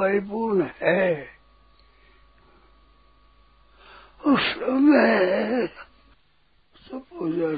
परिपूर्ण 0.00 0.70
है। 0.76 1.28
उस 4.26 4.40
समय 4.40 5.66
पूजा 6.92 7.50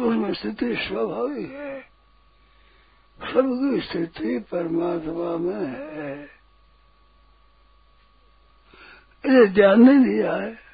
उसमें 0.00 0.34
स्थिति 0.34 0.76
स्वाभाविक 0.76 1.50
है। 1.50 1.80
सबकी 3.20 3.80
स्थिति 3.80 4.38
परमात्मा 4.38 5.36
में 5.36 5.66
है। 5.66 6.24
इसे 9.24 9.46
ध्यान 9.48 9.80
नहीं 9.80 10.14
दिया 10.14 10.36
है। 10.36 10.70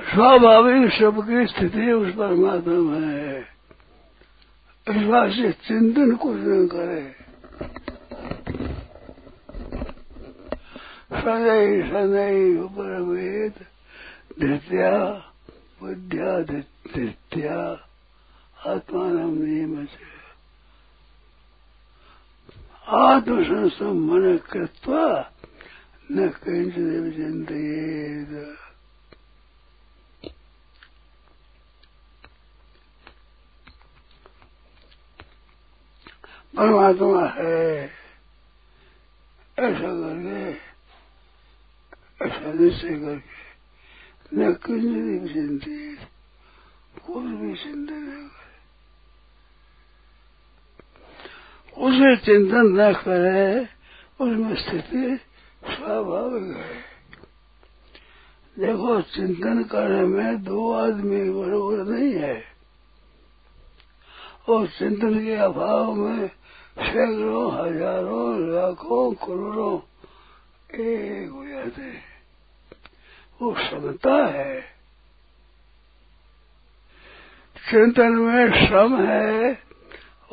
स्वाभाविक 0.00 0.92
सबकी 0.92 1.46
स्थिति 1.46 1.92
उस 1.92 2.14
परमात्मा 2.14 2.74
में 2.74 3.08
है। 3.08 3.40
इस 5.48 5.54
चिंतन 5.54 6.16
कुछ 6.16 6.36
न 6.36 6.66
करे। 6.66 7.14
सदै 11.12 11.82
सदै 11.82 12.58
उपरवेद 12.58 13.52
धृत्या, 14.40 15.14
बुद्ध्या 15.80 16.42
धृत्या, 16.42 17.80
आत्मान 18.72 19.42
नियम 19.44 19.84
से 19.84 20.16
आत्मसंस्थम 22.88 24.10
मन 24.10 24.38
कृत्वा 24.52 25.32
न 26.12 26.28
किंचिदेव 26.28 27.10
चिंतित 27.10 28.58
परमात्मा 36.56 37.24
है 37.30 37.64
ऐसा 39.58 39.90
करके 39.94 40.44
ऐसा 42.26 42.52
निश्चय 42.52 42.94
करके 43.00 43.44
न 44.32 44.52
किसी 44.64 45.00
भी 45.00 45.18
चिंतित 45.28 46.06
कुछ 47.06 47.24
भी 47.40 47.54
चिंता 47.54 47.94
न 47.94 48.28
करे 48.28 48.44
उसे 51.76 52.16
चिंतन 52.16 52.72
न 52.78 52.92
करे 52.94 53.60
उसमें 54.20 54.54
स्थिति 54.56 55.16
स्वाभाविक 55.66 56.56
है 56.56 56.84
देखो 58.56 59.00
चिंतन 59.12 59.62
करने 59.64 60.06
में 60.06 60.42
दो 60.44 60.72
आदमी 60.74 61.20
बरोबर 61.30 61.84
नहीं 61.84 62.12
है 62.14 62.36
और 64.48 64.66
चिंतन 64.68 65.18
के 65.24 65.34
अभाव 65.42 65.94
में 65.94 66.28
सैकड़ों 66.76 67.52
हज़ारों, 67.52 68.40
लाखों, 68.40 69.14
करोड़ों 69.14 69.78
एक 70.80 71.30
हो 71.30 71.46
जाते 71.48 71.82
वो 73.42 73.52
क्षमता 73.52 74.26
है। 74.26 74.60
चिंतन 77.70 78.12
में 78.12 78.66
श्रम 78.66 79.06
है 79.06 79.62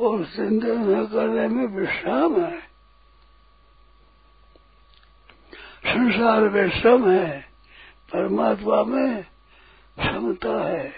और 0.00 0.24
चिंतन 0.24 0.90
न 0.90 1.06
करने 1.06 1.48
में 1.48 1.66
विश्राम 1.66 2.40
है। 2.40 2.60
संसार 5.86 6.40
में 6.40 6.80
श्रम 6.80 7.10
है, 7.10 7.40
परमात्मा 8.12 8.84
में 8.84 9.22
क्षमता 9.98 10.68
है। 10.68 10.92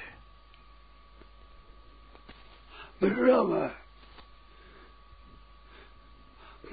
विश्राम 3.03 3.57
है। 3.57 3.86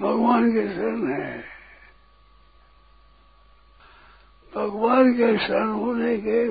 भगवान 0.00 0.52
के 0.52 0.68
शरण 0.68 1.12
है। 1.12 1.44
भगवान 4.56 5.12
के 5.12 5.38
शरण 5.38 5.68
होने 5.68 6.18
के, 6.18 6.44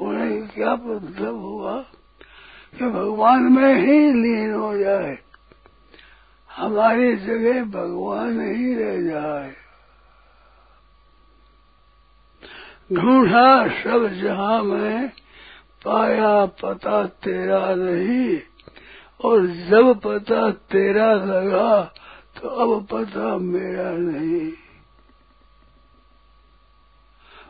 होने 0.00 0.40
का 0.40 0.46
क्या 0.46 0.74
मतलब 0.74 1.34
हुआ 1.34 1.80
कि 2.78 2.84
भगवान 2.84 3.42
में 3.42 3.74
ही 3.74 4.12
लीन 4.12 4.54
हो 4.54 4.78
जाए। 4.78 5.18
हमारी 6.50 7.16
जगह 7.16 7.64
भगवान 7.64 8.56
ही 8.56 8.74
रह 8.74 9.10
जाए। 9.10 9.54
ढूंढा 12.92 13.68
सब 13.68 14.08
जहाँ 14.08 14.62
में, 14.62 15.08
पाया 15.84 16.46
पता 16.46 17.06
तेरा 17.06 17.74
नहीं, 17.74 18.40
और 19.24 19.46
जब 19.46 20.00
पता 20.04 20.50
तेरा 20.50 21.14
लगा 21.14 21.92
तो 22.42 22.48
अब 22.48 22.86
पता 22.86 23.36
मेरा 23.36 23.90
नहीं। 23.90 24.52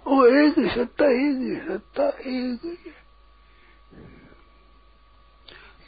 वो 0.06 0.26
एक 0.26 0.54
सत्ता 0.54 1.04
एक 1.04 1.64
सत्ता, 1.68 2.08
एक 2.08 2.94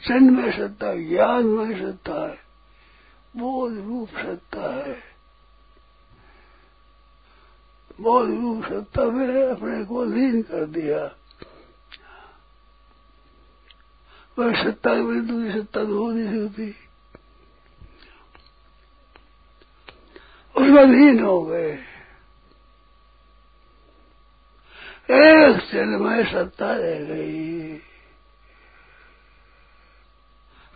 चंड 0.03 0.31
में 0.31 0.51
सत्ता, 0.51 0.95
ज्ञान 0.95 1.45
में 1.45 1.81
सत्ता 1.81 2.29
है। 2.29 2.39
बोध 3.37 3.73
रूप 3.73 4.09
सत्ता 4.09 4.85
है। 4.85 5.03
बोध 8.01 8.29
रूप 8.29 8.65
सत्ता 8.65 9.05
में 9.05 9.43
अपने 9.43 9.85
को 9.85 10.03
लीन 10.03 10.41
कर 10.41 10.65
दिया। 10.65 11.15
वह 14.39 14.63
सत्ता 14.63 14.95
के 14.95 15.03
बिना 15.03 15.21
दूसरी 15.21 15.61
सत्ता 15.61 15.85
तो 15.85 16.03
हो 16.03 16.11
नहीं 16.11 16.47
सकती 16.47 16.75
उसमें 20.77 21.21
हो 21.21 21.41
गए। 21.41 21.71
एक 25.11 25.57
क्षण 25.57 25.85
में 25.85 26.31
सत्ता 26.31 26.73
रह 26.75 26.99
गई। 26.99 27.77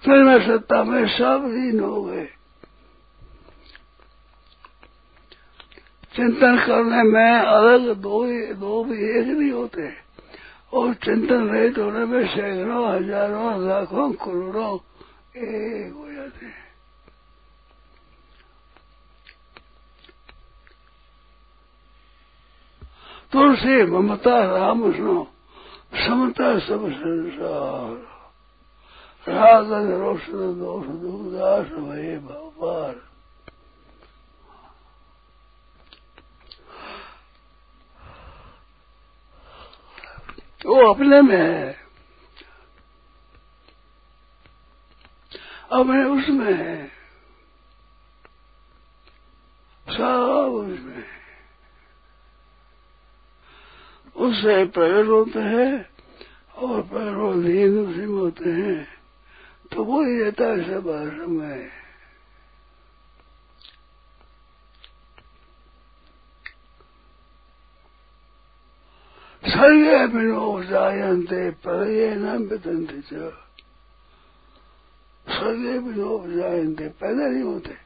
फिर 0.03 0.23
में 0.23 0.47
सत्ता 0.47 0.83
में 0.83 1.07
सब 1.07 1.43
लीन 1.47 1.79
हो 1.79 2.03
गए। 2.03 2.25
चिंतन 6.15 6.57
करने 6.67 7.03
में 7.03 7.31
अलग 7.31 7.93
दो 7.93 8.25
दो 8.53 8.83
भी 8.83 9.19
एक 9.19 9.27
नहीं 9.27 9.51
होते। 9.51 9.93
और 10.73 10.93
चिंतन 10.93 11.47
रहित 11.47 11.77
होने 11.77 12.05
में 12.05 12.27
सैकड़ों, 12.27 12.95
हज़ारों, 12.95 13.67
लाखों, 13.67 14.11
करोड़ों 14.11 14.77
एक 15.37 15.93
हो 15.93 16.11
जाते 16.13 16.45
हैं। 16.45 16.66
तुलसी, 23.31 23.83
ममता 23.83 24.57
राम 24.57 24.93
सुनो 24.93 25.27
समता, 25.95 26.59
सब 26.59 26.91
संसार। 26.91 28.17
रागन 29.33 29.91
रोशन, 29.93 30.31
दोष 30.31 30.85
दुदास 30.85 31.65
भय 31.65 32.17
भगवान। 32.17 33.01
वो 40.65 40.93
अपने 40.93 41.21
में 41.21 41.37
है। 41.37 41.77
अपने 45.71 46.03
उसमें 46.03 46.53
है। 46.53 46.87
सब 49.89 50.51
उसमें 50.53 50.96
उससे 54.17 54.65
प्रकट 54.65 55.09
होते 55.09 55.39
हैं 55.39 55.89
और 56.55 56.81
प्रकट 56.81 57.17
उसी 57.17 57.99
में 57.99 58.19
होते 58.19 58.49
हैं। 58.49 58.87
तो 59.71 59.83
वो 59.83 60.03
ही 60.03 60.23
रहता 60.23 60.43
है 60.43 60.63
सब 60.63 60.89
आश्रम 60.89 61.31
में। 61.31 61.69
सर्गे 69.45 70.07
बिनो 70.07 70.63
जायन्ते 70.63 71.49
प्रलये 71.49 72.15
न 72.15 72.47
बितंते 72.47 73.01
च। 73.01 73.33
सर्गे 75.29 75.79
बिनो 75.79 76.23
जायन्ते 76.27 76.87
पैदा 76.87 77.27
नहीं 77.27 77.43
होते। 77.43 77.77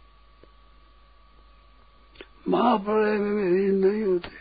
महाप्रलय 2.48 3.18
में 3.18 3.54
भी 3.54 3.68
नहीं 3.68 4.04
होते। 4.04 4.41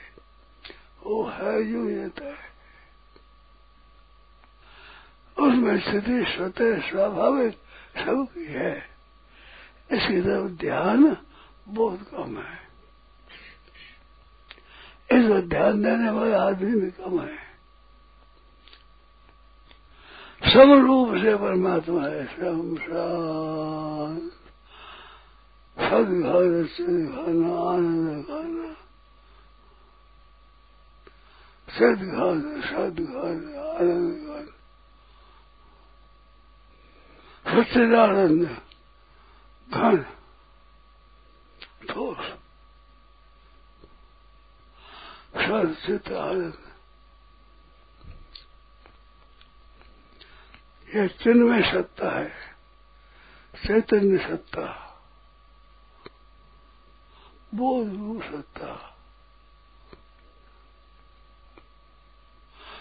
वो 1.03 1.25
है 1.25 1.65
जो 1.65 1.89
रहता 1.89 2.25
है। 2.25 2.51
उसमें 5.39 5.81
स्थिति 5.81 6.25
स्वतः 6.29 6.91
स्वाभाविक 6.91 7.55
सबकी 7.99 8.45
है। 8.45 8.79
इसकी 9.91 10.23
तरफ़ 10.23 10.51
ध्यान 10.51 11.17
बहुत 11.69 12.11
कम 12.15 12.39
है। 12.39 12.71
इस 15.13 15.27
पर 15.27 15.47
ध्यान 15.47 15.83
देने 15.83 16.11
वाले 16.11 16.33
आदमी 16.33 16.81
भी 16.81 16.91
कम 16.91 17.21
है। 17.21 17.51
सम 20.53 20.87
रूप 20.87 21.09
से 21.09 21.37
परमात्मा 21.37 22.07
है 22.07 22.27
सम 22.27 22.77
शांत 22.77 24.33
सदघन 25.79 26.65
आनंद 27.69 28.25
घन 28.25 28.77
सदघन 31.79 32.61
सदघन 32.61 33.39
आनंद 33.59 34.49
सच्चिदानंद 37.47 38.45
घन 39.69 40.03
ठोस 41.89 42.27
सचित 45.41 46.13
आनंद 46.13 46.59
यह 50.95 51.09
में 51.35 51.63
सत्ता 51.63 52.11
है, 52.19 52.29
चैतन्य 53.55 54.19
सत्ता, 54.19 54.67
बोध 57.55 57.89
रूप 57.89 58.23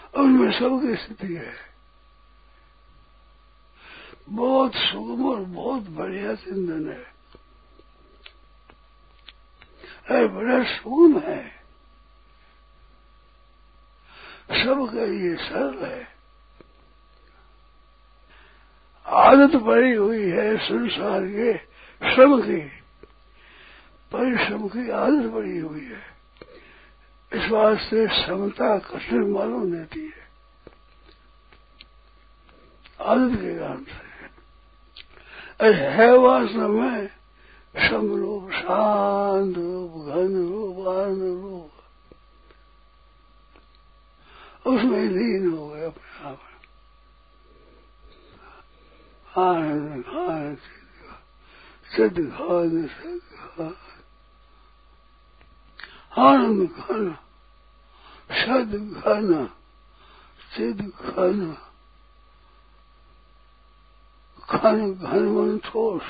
सत्ता 0.10 0.22
उनमें 0.22 0.52
सबकी 0.52 0.96
स्थिति 0.96 1.34
है। 1.34 1.54
बहुत 4.30 4.72
सुगम 4.76 5.30
और 5.30 5.42
बहुत 5.42 5.84
बढ़िया 5.84 6.36
चिंतन 6.36 6.90
है। 6.90 7.04
अरे 10.10 10.28
बड़ा 10.28 10.64
सुगम 10.64 11.20
है। 11.20 11.50
सबका 14.66 15.02
ये 15.02 15.36
सरल 15.36 15.86
है। 15.86 16.08
आदत 19.06 19.56
पड़ी 19.66 19.96
हुई 19.96 20.30
है 20.30 20.58
संसार 20.58 21.22
के 21.22 21.58
श्रम 22.16 22.42
की 22.42 22.62
परिश्रम 24.12 24.68
की 24.68 24.90
आदत 24.92 25.34
पड़ी 25.34 25.60
हुई 25.60 25.86
है। 25.86 26.19
इस 27.34 27.52
वास्ते 27.52 28.28
समता 28.28 28.80
कठिन 28.80 29.32
मालूम 29.32 29.72
देती 29.72 30.00
है। 30.00 30.30
आदत 33.02 33.36
के 33.36 33.60
कारण 33.60 33.84
से। 33.84 34.10
है 35.74 36.18
वासना 36.18 36.68
में 36.68 37.08
समरूप, 37.90 38.52
शांत 38.52 39.58
रूप, 39.58 39.92
घन 40.08 40.48
रूप, 40.48 40.88
आनंद 40.88 41.42
रूप। 41.42 41.72
उसमें 44.68 45.04
लीन 45.04 45.52
हो 45.52 45.70
गए 45.70 45.86
अपने 45.86 46.30
आप। 46.30 46.42
आनंद 49.38 50.04
खान 50.04 50.56
सिद्ध 51.96 52.32
खान 52.32 52.88
सिद्ध 52.88 53.22
खान 53.38 53.76
आनंद 56.18 56.70
खाना, 56.70 57.14
सद 58.32 58.72
सिद्ध 60.58 60.92
खाना। 60.92 61.66
घन 64.58 64.94
घन 64.94 65.24
मन 65.24 65.60
ठोस। 65.60 66.02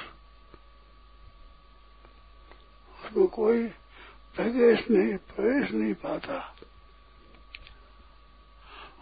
उसमें 3.05 3.27
कोई 3.27 3.67
प्रवेश 4.35 4.79
नहीं 4.91 5.17
प्रवेश 5.17 5.71
नहीं 5.71 5.93
पाता। 5.93 6.55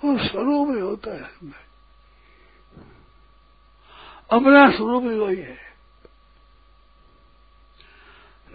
वो 0.03 0.17
स्वरूप 0.27 0.69
ही 0.69 0.79
होता 0.79 1.11
है। 1.11 1.23
हमें 1.23 1.67
अपना 4.31 4.71
स्वरूप 4.71 5.03
ही 5.03 5.19
वही 5.19 5.41
है। 5.41 5.57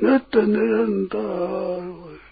नित्य 0.03 0.43
निरंतर 0.43 2.32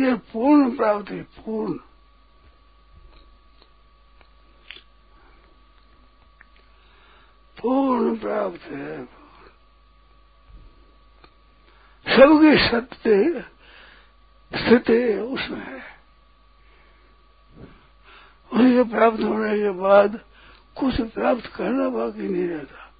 ये 0.00 0.14
पूर्ण 0.14 0.76
प्राप्ति 0.76 1.20
पूर्ण 1.20 1.78
पूर्ण 7.62 8.16
प्राप्त 8.18 8.62
है 8.62 9.04
सबकी 12.06 12.68
सत्य, 12.68 13.44
स्थिति 14.52 15.14
उसमें 15.14 15.66
है। 15.66 15.82
उन्हें 18.52 18.88
प्राप्त 18.90 19.20
होने 19.20 19.58
के 19.58 19.70
बाद 19.70 20.20
कुछ 20.76 21.00
प्राप्त 21.00 21.46
करना 21.46 21.88
बाकी 21.88 22.28
नहीं 22.28 22.48
रहता। 22.48 22.91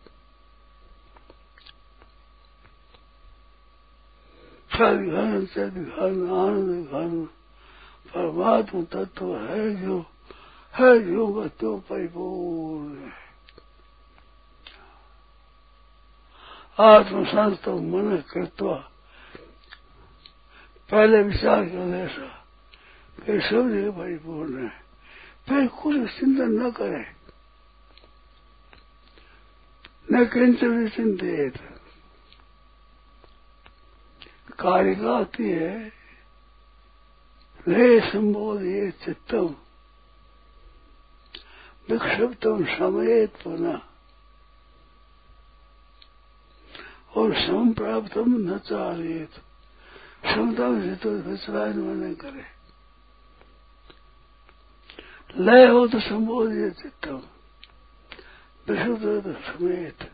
सदघन 4.72 5.46
सदघन 5.46 6.30
आनंद 6.32 6.86
घन 6.86 7.24
परमात्मा 8.14 8.82
तत्व 8.82 9.36
है 9.36 9.76
जो 9.76 9.98
है, 10.74 10.98
जो 10.98 11.48
तो 11.48 11.76
परिपूर्ण 11.76 12.96
है। 12.96 13.22
आत्मसंत 16.80 17.68
मन 17.68 18.22
कृत्वा 18.30 18.76
पहले 20.90 21.22
विचार 21.22 21.64
कर 21.64 21.94
ऐसा 21.96 22.44
फिर 23.22 23.40
सब 23.40 23.98
परिपूर्ण 23.98 24.62
है 24.62 24.72
फिर 25.48 25.66
कुछ 25.66 25.96
चिंतन 25.96 26.62
न 26.62 26.70
करे। 26.70 27.04
न 30.12 30.24
किंचन 30.24 30.88
चिंतित। 30.88 31.71
कारिका 34.58 35.16
आती 35.16 35.50
है 35.50 35.92
ले 37.68 38.00
संबोधिए 38.00 38.90
चित्तम, 38.90 39.54
विक्षिप्तम 41.90 42.64
समेत 42.64 43.42
पुनः, 43.42 43.80
और 47.16 47.34
सम 47.36 47.72
प्राप्त 47.72 48.18
न 48.18 48.58
चालित 48.58 49.30
क्षमता 50.24 50.68
से 50.80 50.94
तो 50.96 51.10
विचरायन 51.10 51.78
न 51.98 52.14
करे। 52.14 52.44
लय 55.36 55.66
हो 55.66 55.86
तो 55.86 56.00
संबोधित 56.00 56.72
चित्तम 56.72 57.22
विशुद्ध 58.68 59.36
समेत। 59.42 60.11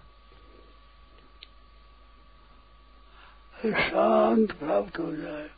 शांत 3.66 4.52
प्राप्त 4.52 4.98
हो 4.98 5.16
जाए। 5.16 5.50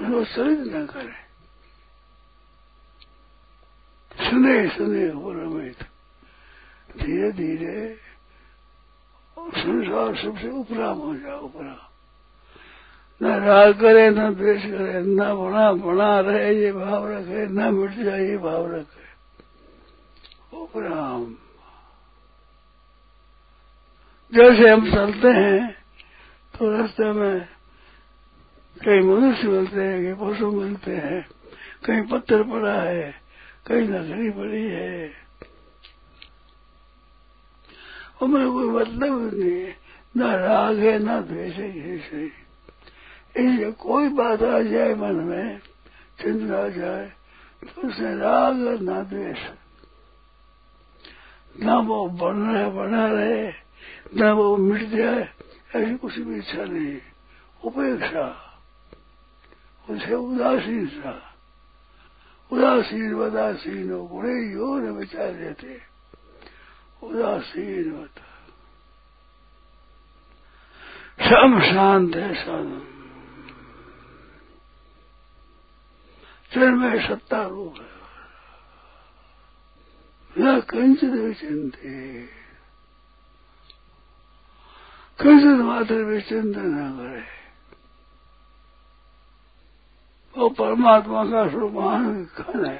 उसको 0.00 0.44
न 0.44 0.86
करे। 0.86 1.30
सुने 4.30 4.68
सुने, 4.68 5.08
हो 5.08 5.32
रमित 5.32 5.82
धीरे 6.96 7.32
धीरे, 7.32 7.98
संसार 9.38 10.16
सबसे 10.16 10.48
उपराम 10.48 10.98
हो 10.98 11.16
जाए 11.16 11.38
उपराम 11.38 11.86
न 13.22 13.44
राग 13.44 13.80
करे, 13.80 14.10
न 14.10 14.34
द्वेष 14.34 14.62
करे, 14.62 15.02
न 15.02 15.16
बना 15.16 15.72
बना 15.72 16.20
रहे, 16.20 16.54
ये 16.54 16.72
भाव 16.72 17.12
रखे, 17.12 17.46
न 17.46 17.74
मिट 17.74 17.90
जाए, 17.90 18.24
ये 18.24 18.38
भाव 18.38 18.74
रखे। 18.74 19.10
उपराम 20.56 21.34
जैसे 24.32 24.68
हम 24.68 24.90
चलते 24.90 25.28
हैं 25.28 25.70
तो 26.54 26.70
रास्ते 26.70 27.12
में 27.12 27.40
कहीं 28.76 29.00
मनुष्य 29.00 29.48
मिलते 29.48 29.80
हैं 29.80 30.02
कहीं 30.02 30.14
पशु 30.20 30.50
मिलते 30.50 30.96
हैं 30.96 31.20
कहीं 31.84 32.02
पत्थर 32.08 32.42
पड़ा 32.42 32.74
है 32.74 33.10
कहीं 33.66 33.88
लकड़ी 33.88 34.30
पड़ी 34.30 34.62
है। 34.64 35.10
उनमें 38.22 38.50
कोई 38.52 38.68
मतलब 38.70 39.34
नहीं 39.34 39.50
है, 39.50 39.76
न 40.16 40.22
राग 40.22 40.78
है, 40.78 40.98
न 40.98 41.20
द्वेष 41.22 41.54
है 41.54 41.68
ऐसे 41.94 42.24
इसलिए 42.24 43.70
कोई 43.72 44.08
बात 44.14 44.42
आ 44.42 44.60
जाए 44.62 44.94
मन 44.94 45.16
में 45.24 45.58
चिंता 46.22 46.58
आ 46.58 46.68
जाए 46.68 47.06
तो 47.64 47.88
उसमें 47.88 48.14
राग 48.16 48.54
ना 48.82 49.02
द्वेष, 49.04 49.38
न 51.56 51.76
वो 51.86 52.06
बन 52.20 52.46
रहे, 52.46 52.70
बना 52.70 53.06
रहे 53.08 53.50
न 54.16 54.30
वो 54.30 54.56
मिट 54.56 54.82
जाए, 54.82 55.34
ऐसी 55.74 55.96
कुछ 55.96 56.18
भी 56.18 56.38
इच्छा 56.38 56.64
नहीं। 56.64 57.00
उपेक्षा। 57.64 58.46
उसे 59.90 60.14
उदासीन 60.14 60.86
सा 60.86 61.34
उदासीन 62.52 63.14
उदासीन 63.14 63.14
वदासीन 63.14 64.06
गुणे 64.06 64.52
योग 64.52 64.96
विचार 64.98 65.32
देते 65.32 65.80
उदासीन 67.02 67.92
होता। 67.92 68.26
सम 71.26 71.60
शांत 71.60 72.16
है 72.16 72.44
सदम 72.44 72.86
में 76.80 77.08
सत्ता 77.08 77.46
रूप 77.46 77.74
है 77.80 78.00
न 80.38 80.60
कंचित 80.60 81.10
विचिंते 81.10 82.20
कंचित 85.20 85.60
मात्र 85.64 85.94
विचिंतन 86.04 86.68
न 86.70 86.88
करे 86.98 87.22
वो 90.34 90.48
परमात्मा 90.50 91.24
का 91.24 91.48
स्वरूप 91.48 91.74
घन 91.74 92.64
है 92.64 92.78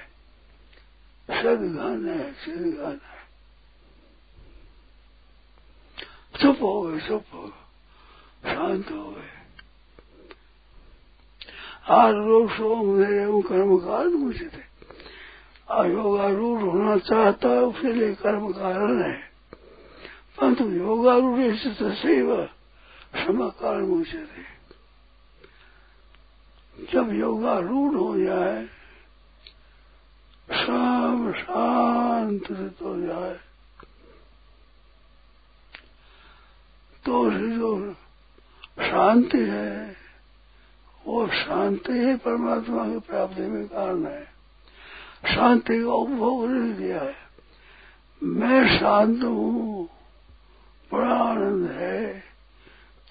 सद 1.28 1.62
घन 1.62 2.08
है 2.08 2.32
सिद्ध 2.34 2.64
घन 2.64 2.98
है 3.04 3.18
चुप 6.34 6.62
हो 6.62 6.80
गए 6.82 7.00
चुप 7.00 7.24
हो 7.34 7.42
गए 7.42 8.54
शांत 8.54 8.90
हो 8.90 9.10
गए 9.10 9.28
आज 11.92 12.14
लोग 12.26 12.50
सोम 12.50 12.88
मेरे 12.88 13.42
कर्म 13.42 13.76
कारण 13.78 14.12
मुझे 14.16 14.46
थे 14.46 14.68
अयोगारूढ़ 15.74 16.62
होना 16.62 16.96
चाहता 16.98 17.48
है 17.48 17.62
उसके 17.62 17.92
लिए 17.92 18.14
कर्म 18.14 18.52
कारण 18.52 19.02
है 19.02 19.29
परंतु 20.40 20.64
योगारूढ़ 20.64 21.56
सैव 21.56 22.28
क्षमा 23.14 23.48
कारण 23.60 23.86
मुझे 23.86 24.24
थे 24.26 24.44
जब 26.92 27.12
योगारूढ़ 27.12 27.94
हो 27.96 28.18
जाए, 28.18 28.64
सब 30.48 31.32
शांत 31.36 32.50
हो 32.82 32.96
जाए 33.00 33.34
तो 37.04 37.30
जो 37.30 37.70
शांति 38.80 39.38
है, 39.38 39.96
वो 41.06 41.26
शांति 41.28 41.92
ही 41.92 42.14
परमात्मा 42.16 42.84
की 42.84 42.98
प्राप्ति 42.98 43.42
में 43.42 43.66
कारण 43.66 44.06
है। 44.06 44.24
शांति 45.34 45.76
का 45.84 45.92
उपभोग 45.92 46.44
नहीं 46.46 46.74
दिया 46.74 47.02
है। 47.02 47.14
मैं 48.22 48.78
शांत 48.78 49.22
हूँ 49.24 49.79
बड़ा 50.92 51.14
आनंद 51.14 51.70
है 51.70 52.24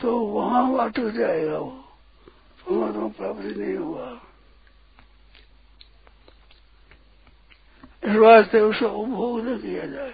तो 0.02 0.20
वहाँ 0.20 0.90
अटक 0.90 1.10
जाएगा 1.10 1.58
वो। 1.58 1.70
परमात्मा 2.70 3.08
प्राप्ति 3.08 3.48
नहीं 3.48 3.76
हुआ। 3.76 4.22
इस 8.04 8.16
वास्ते 8.16 8.60
उसका 8.60 8.88
उपभोग 8.88 9.40
न 9.42 9.58
किया 9.58 9.86
जाए। 9.86 10.14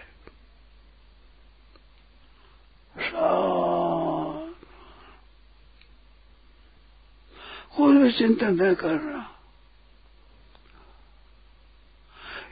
कोई 7.78 7.98
भी 7.98 8.12
चिंतन 8.12 8.62
न 8.62 8.74
करना। 8.76 9.32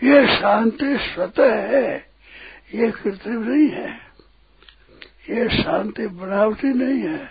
ये 0.03 0.37
शांति 0.37 0.97
स्वतः 0.97 1.55
है, 1.55 2.11
ये 2.73 2.91
कृत्रिम 2.91 3.43
नहीं 3.43 3.69
है। 3.69 4.12
ये 5.29 5.63
शांति 5.63 6.07
बनावटी 6.07 6.73
नहीं 6.73 7.01
है। 7.01 7.23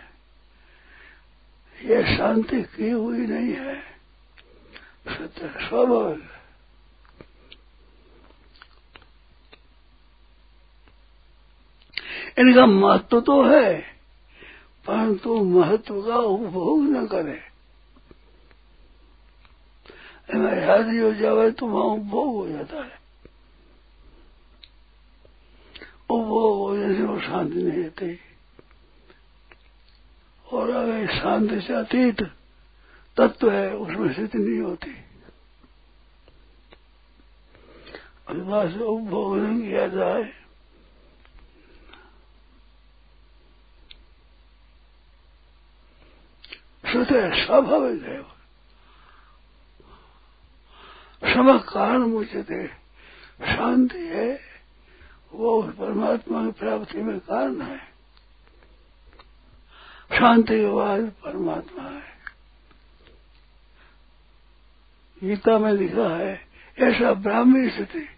ये 1.81 2.17
शांति 2.17 2.63
की 2.63 2.91
हुई 2.91 3.27
नहीं 3.27 3.53
है। 3.53 3.81
स्वतः 5.07 5.69
स्वाभाविक 5.69 6.31
इनका 12.39 12.67
महत्व 12.67 13.21
तो 13.21 13.43
है, 13.45 13.81
परंतु 14.87 15.35
महत्व 15.45 16.03
का 16.03 16.17
उपभोग 16.17 16.83
न 16.83 17.07
करे। 17.07 17.41
शादी 20.63 20.99
हो 20.99 21.13
जाए 21.13 21.51
तो 21.51 21.67
वहाँ 21.67 21.85
उपभोग 21.87 22.35
हो 22.37 22.49
जाता 22.49 22.83
है। 22.85 23.02
हो 26.21 26.77
जैसे 26.77 27.03
वो 27.03 27.21
शांति 27.21 27.55
नहीं 27.55 27.83
रहती। 27.83 28.19
और 30.53 30.71
अगर 30.71 31.07
शांति 31.07 31.61
से 31.61 31.75
अतीत 31.75 32.23
तत्व 33.17 33.51
है, 33.51 33.77
उसमें 33.77 34.13
स्थिति 34.13 34.39
नहीं 34.39 34.61
होती। 34.61 34.97
अभिभा 38.29 38.71
से 38.71 38.79
उपभोग 38.79 39.39
नहीं 39.39 39.63
किया 39.63 39.89
जाए। 39.89 40.33
स्वतः 46.87 47.47
स्वाभाविक 47.47 48.03
है। 48.03 48.23
क्षमा 51.25 51.59
कारण 51.59 51.99
मुझे 51.99 52.43
दे। 52.43 52.69
शांति 53.57 53.99
है। 53.99 54.52
वो 55.35 55.63
परमात्मा 55.63 56.45
की 56.45 56.53
प्राप्ति 56.53 57.03
में 57.03 57.19
कारण 57.19 57.61
है। 57.61 57.79
शांति 60.19 60.61
के 60.61 60.71
बाद 60.71 61.13
परमात्मा 61.25 61.89
है। 61.89 62.03
गीता 65.25 65.59
में 65.59 65.73
लिखा 65.73 66.17
है, 66.17 66.41
ऐसा 66.79 67.15
ब्राह्मी 67.15 67.71
स्थिति। 67.71 68.09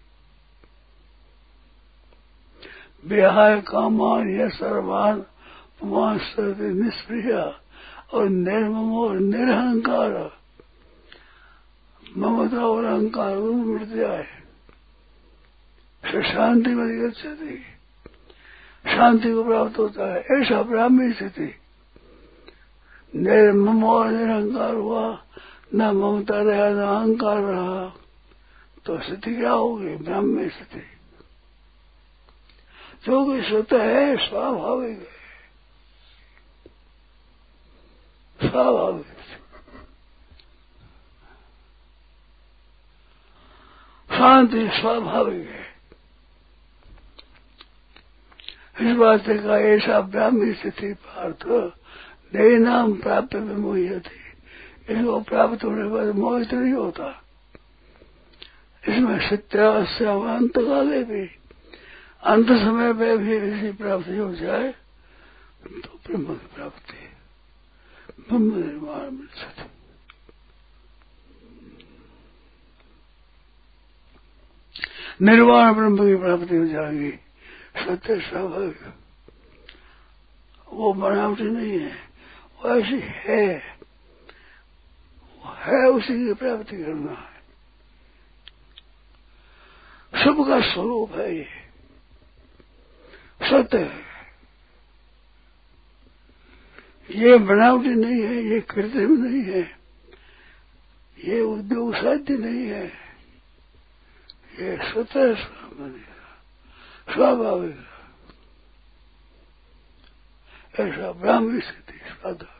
विहाय 3.05 3.61
कामान 3.61 4.29
यह 4.29 4.49
सर्वान 4.49 5.21
पुमान 5.79 6.19
निष्प्रिया 6.59 7.61
और 8.13 8.29
निर्मम 8.29 8.95
और 8.95 9.15
निरहंकार। 9.15 10.37
ममता 12.17 12.65
और 12.65 12.85
अहंकार 12.85 13.37
मिट 13.37 13.87
जाए 16.11 16.33
शांति 16.33 16.69
में 16.69 17.09
गच्छति 17.09 17.63
शांति 18.85 19.33
को 19.33 19.43
प्राप्त 19.43 19.77
होता 19.77 20.13
है। 20.13 20.19
ऐसा 20.21 20.61
ब्राह्मी 20.61 21.13
स्थिति। 21.13 21.55
निर्मम 23.15 23.83
और 23.83 24.07
निरहंकार 24.07 24.73
हुआ, 24.73 25.23
न 25.75 25.81
ममता 25.81 26.41
रहा, 26.41 26.69
न 26.69 26.81
अहंकार 26.81 27.37
रहा। 27.37 27.95
तो 28.85 29.01
स्थिति 29.01 29.35
क्या 29.35 29.51
होगी? 29.51 29.95
ब्राह्मी 29.95 30.49
स्थिति। 30.49 30.81
जो 33.05 33.25
कि 33.25 33.49
स्वतः 33.49 33.83
है, 33.83 34.17
स्वाभाविक 34.17 34.97
है। 34.97 35.15
स्वाभाविक 38.49 39.05
शांति 44.17 44.67
स्वाभाविक 44.67 45.49
है। 45.49 45.64
इस 48.75 48.95
बात 48.97 49.25
का 49.25 49.57
ऐसा 49.65 49.99
ब्राह्मी 50.03 50.53
स्थिति 50.53 50.93
पार्थ। 50.95 51.45
नए 52.35 52.57
नाम 52.59 52.93
प्राप्त 53.01 53.35
में 53.37 53.55
मोह 53.55 53.99
थी 53.99 54.23
इसको 54.89 55.19
प्राप्त 55.21 55.63
होने 55.63 55.83
के 55.83 55.89
बाद 55.89 56.15
मोहित 56.15 56.53
नहीं 56.53 56.73
होता 56.73 57.07
इसमें 58.83 59.19
सत्यास्य 59.29 60.05
अंत 60.05 60.57
काले 60.57 61.03
भी 61.03 61.23
अंत 62.23 62.47
समय 62.61 62.93
में 62.93 63.17
भी 63.17 63.35
इसी 63.37 63.71
प्राप्ति 63.77 64.17
हो 64.17 64.33
जाए 64.35 64.71
तो 65.63 65.99
ब्रह्म 66.07 66.25
की 66.25 66.47
प्राप्ति, 66.55 66.97
ब्रह्म 68.21 68.45
निर्माण 68.55 69.11
मिल 69.11 69.27
सकती 69.35 69.63
निर्वाण 75.21 75.73
ब्रह्म 75.73 75.97
की 75.97 76.15
प्राप्ति 76.15 76.55
हो 76.55 76.65
जाएगी। 76.67 77.13
सत्य 77.85 78.19
स्वाभाविक 78.19 78.79
वो 80.73 80.93
बनावटी 80.93 81.43
नहीं 81.43 81.79
है, 81.79 81.95
वो 82.59 82.79
ऐसी 82.79 82.99
है। 83.03 83.77
है 85.45 85.89
उसी 85.89 86.27
की 86.27 86.33
प्राप्ति 86.33 86.77
करना 86.77 87.11
है। 87.11 87.35
सबका 90.25 90.73
स्वरूप 90.73 91.11
है 91.11 91.35
ये। 91.35 91.47
सत्य 93.43 93.77
है। 93.77 94.05
ये 97.11 97.37
बनावटी 97.37 97.89
नहीं 97.89 98.21
है, 98.21 98.43
ये 98.43 98.61
कृत्रिम 98.61 99.25
नहीं 99.25 99.43
है। 99.43 99.79
ये 101.23 101.41
उद्योग 101.41 101.95
साध्य 101.95 102.37
नहीं 102.37 102.67
है। 102.67 102.87
ये 104.59 104.77
स्वतः 104.91 105.35
स्वाभाविक 107.07 107.83
ऐसा 110.79 111.11
ब्राह्मी 111.11 111.61
स्थिति 111.61 111.99
साधा 112.11 112.51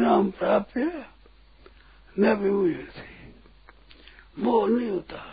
नाम 0.00 0.30
प्राप्त 0.30 0.76
न 2.16 2.34
थी 2.36 3.08
मोह 4.38 4.68
नहीं 4.68 4.90
होता 4.90 5.24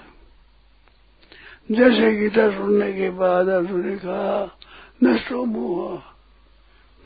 जैसे 1.72 2.12
गीता 2.16 2.50
सुनने 2.52 2.92
के 2.94 3.10
बाद 3.12 3.50
अर्जुन 3.50 3.86
ने 3.86 3.96
कहा 3.98 4.58
नष्ट 5.04 5.32
हो 5.32 5.44
मोह 5.46 6.04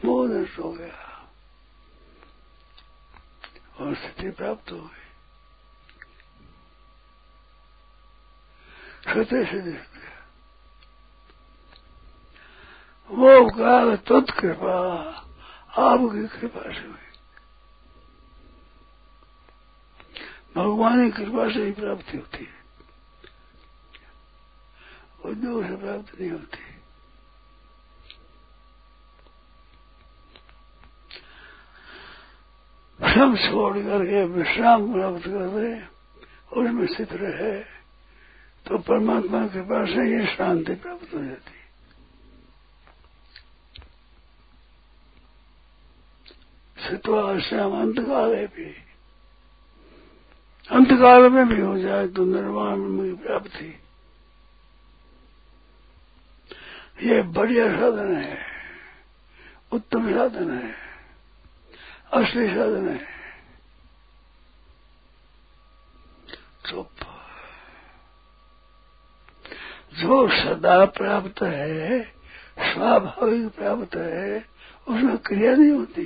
मोह 0.06 0.28
नष्ट 0.30 0.60
हो 0.60 0.72
गया 0.72 1.08
और 3.80 3.96
स्थिति 3.96 4.30
प्राप्त 4.32 4.72
हो 4.72 4.78
गई 4.78 5.01
स्वतः 9.04 9.52
से 9.52 9.62
दिख 9.62 9.74
गया 9.74 10.12
वो 13.10 13.50
काल 13.50 13.96
कृपा, 14.32 14.78
आपकी 15.78 16.40
कृपा 16.40 16.62
से 16.74 16.88
हुई। 16.88 17.10
भगवान 20.56 21.12
की 21.12 21.24
कृपा 21.24 21.54
से 21.54 21.66
ही 21.66 21.72
प्राप्ति 21.72 22.18
होती 22.18 22.44
है। 22.44 22.62
उद्योग 25.26 25.68
से 25.68 25.76
प्राप्त 25.76 26.20
नहीं 26.22 26.32
होती। 26.32 26.72
श्रम 33.14 33.36
छोड़ 33.36 33.78
करके 33.78 34.24
विश्राम 34.26 34.94
प्राप्त 34.94 35.24
कर 35.26 35.48
दे 35.48 35.84
उसमें 36.62 36.88
स्थित 36.88 37.10
रहे 37.12 37.81
तो 38.72 38.78
परमात्मा 38.80 39.40
के 39.48 39.62
पास 39.62 39.90
से 39.90 40.04
ये 40.10 40.26
शांति 40.26 40.74
प्राप्त 40.74 41.14
हो 41.14 41.24
जाती 41.24 41.56
सितवा 46.78 47.24
श्याम 47.40 47.76
अंतकाल 47.80 48.36
है 48.36 48.46
भी 48.48 48.68
अंतकाल 50.70 51.30
में 51.30 51.46
भी 51.48 51.60
हो 51.62 51.78
जाए 51.80 52.08
तो 52.08 52.26
निर्वाण 52.26 52.88
की 52.98 53.14
प्राप्ति। 53.24 53.68
ये 57.04 57.22
बढ़िया 57.36 57.68
साधन 57.76 58.16
है, 58.16 58.38
उत्तम 59.72 60.12
साधन 60.14 60.52
है, 60.52 60.74
असली 62.14 62.48
साधन 62.48 62.90
है 62.90 63.00
चुप 66.70 66.90
जो 69.94 70.30
सदा 70.30 70.86
प्राप्त 70.86 71.44
है, 71.44 72.02
स्वाभाविक 72.60 73.48
प्राप्त 73.48 73.96
है, 73.96 74.46
उसमें 74.88 75.18
क्रिया 75.18 75.56
नहीं 75.56 75.72
होती। 75.72 76.06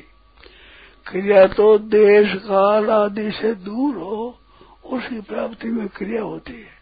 क्रिया 1.07 1.47
तो 1.47 1.77
देश, 1.77 2.33
काल 2.35 2.89
आदि 2.89 3.31
से 3.31 3.53
दूर 3.53 3.95
हो 3.95 4.39
उसकी 4.85 5.21
प्राप्ति 5.21 5.67
में 5.67 5.87
क्रिया 5.87 6.21
होती 6.21 6.53
है। 6.53 6.75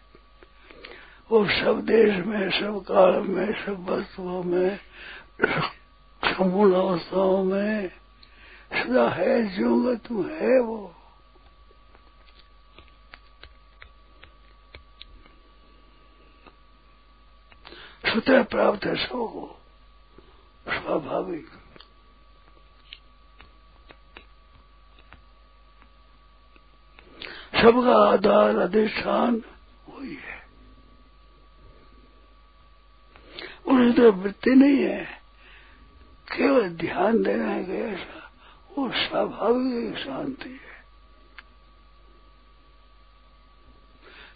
वो 1.30 1.46
सब 1.46 1.80
देश 1.80 2.26
में, 2.26 2.50
सब 2.50 2.80
काल 2.80 3.22
में, 3.22 3.66
सब 3.66 3.86
वस्तुओं 3.88 4.42
में 4.42 4.78
समूल 6.24 6.74
अवस्थाओं 6.74 7.44
में, 7.44 7.88
सदा 8.72 9.08
है 9.08 9.56
जो 9.56 9.94
तू 9.94 10.22
है 10.22 10.60
वो। 10.60 10.94
स्वतः 18.14 18.42
प्राप्त 18.42 18.84
है 18.84 18.96
सबको 18.96 19.60
स्वाभाविक। 20.68 21.46
सबका 27.62 28.12
आधार 28.12 28.56
अधिष्ठान 28.56 29.42
वही 29.88 30.14
है। 30.14 30.46
उन्हें 33.66 33.92
तो 33.92 34.12
वृत्ति 34.12 34.50
नहीं 34.50 34.82
है। 34.82 35.04
केवल 36.36 36.68
ध्यान 36.68 37.22
देना 37.22 37.48
है 37.48 37.64
कि 37.64 37.72
ऐसा 37.72 38.32
वो 38.78 38.92
स्वाभाविक 38.92 39.98
शांति 39.98 40.50
है। 40.50 40.84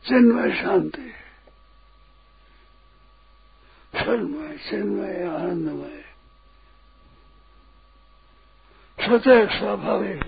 चिन्मय 0.08 0.62
शांति 0.62 1.02
है। 1.02 1.27
क्षणमय 4.08 4.56
चिन्मय 4.58 5.22
आनंदमय 5.28 6.02
स्वतः 8.98 9.58
स्वाभाविक 9.58 10.22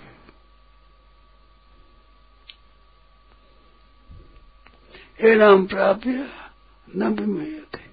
एनाम 5.21 5.66
प्राप्य 5.66 6.29
न 6.88 7.09
विमयते 7.14 7.85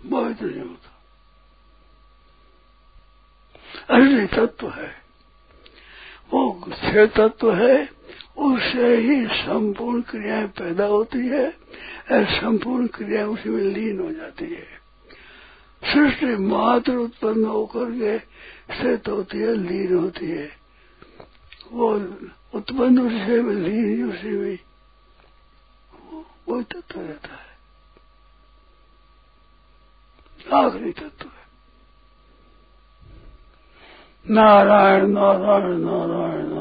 बहुत 0.00 0.42
नहीं 0.42 0.60
होता 0.60 0.96
असली 3.90 4.26
तत्व 4.36 4.70
है 4.70 4.94
वो 6.32 6.48
छह 6.74 7.06
तत्व 7.16 7.54
है 7.54 7.97
उससे 8.36 8.96
ही 8.96 9.26
संपूर्ण 9.26 10.02
क्रियाएँ 10.02 10.46
पैदा 10.46 10.84
होती 10.84 11.18
है 11.18 11.50
संपूर्ण 12.12 12.86
क्रिया 12.86 13.26
उसी 13.26 13.48
में 13.48 13.62
लीन 13.62 14.00
हो 14.00 14.12
जाती 14.12 14.44
है। 14.44 14.66
सृष्टि 15.84 16.36
मात्र 16.36 16.92
उत्पन्न 16.96 17.44
होकर 17.44 17.84
के 17.84 18.18
स्थित 18.74 19.08
होती 19.08 19.38
है, 19.38 19.54
लीन 19.54 19.96
होती 19.96 20.30
है। 20.30 20.48
वो 21.72 21.94
उत्पन्न 22.54 22.98
उसी 22.98 23.40
में 23.40 23.54
लीन 23.54 24.10
उसी 24.10 24.28
में 24.28 24.58
वही 26.48 26.64
तत्व 26.64 27.00
रहता 27.00 27.34
है। 27.34 27.48
आखिरी 30.64 30.92
तत्व 30.92 31.26
है। 31.26 31.38
नारायण 34.30 35.06
नारायण 35.06 35.76
नारायण 35.78 36.57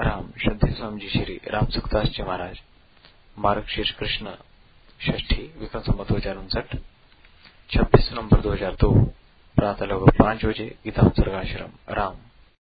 राम, 0.00 0.28
श्रद्धे 0.42 0.70
स्वामी 0.72 1.00
जी 1.00 1.08
श्री 1.08 1.34
राम 1.46 1.66
सुखदास 1.66 2.06
जी 2.08 2.22
महाराज। 2.22 2.60
मार्ग 3.38 3.64
शीर्ष 3.68 3.90
कृष्ण 3.90 4.32
ष्ठी 5.00 5.42
विक्रम 5.58 5.82
संबत 5.82 6.08
दो 6.08 6.14
हज़ार 6.16 6.36
उनसठ, 6.36 6.76
छब्बीस 7.70 8.08
नवंबर 8.12 8.40
दो 8.40 8.52
हज़ार 8.52 8.76
दो, 8.80 8.92
प्रातः 9.58 9.86
लगभग 9.86 10.18
पाँच 10.18 10.44
बजे, 10.44 10.66
गीता 10.84 11.02
आश्रम 11.38 11.94
राम। 11.94 12.16